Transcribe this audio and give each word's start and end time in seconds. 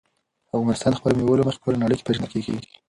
افغانستان 0.57 0.89
د 0.91 0.95
خپلو 0.99 1.15
مېوو 1.17 1.39
له 1.39 1.43
مخې 1.47 1.57
په 1.59 1.63
ټوله 1.65 1.81
نړۍ 1.83 1.95
کې 1.97 2.05
پېژندل 2.07 2.29
کېږي. 2.33 2.53